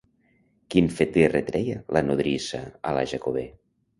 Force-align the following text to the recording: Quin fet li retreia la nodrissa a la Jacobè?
Quin 0.75 0.87
fet 0.99 1.19
li 1.19 1.25
retreia 1.33 1.77
la 1.97 2.03
nodrissa 2.09 2.61
a 2.93 2.97
la 2.99 3.07
Jacobè? 3.15 3.47